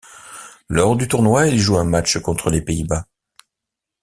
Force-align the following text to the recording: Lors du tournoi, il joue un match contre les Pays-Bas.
Lors 0.67 0.95
du 0.95 1.07
tournoi, 1.07 1.45
il 1.45 1.59
joue 1.59 1.77
un 1.77 1.83
match 1.83 2.17
contre 2.17 2.49
les 2.49 2.63
Pays-Bas. 2.63 3.05